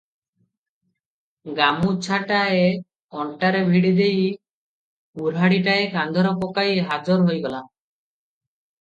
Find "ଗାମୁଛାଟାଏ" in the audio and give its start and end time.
1.59-2.65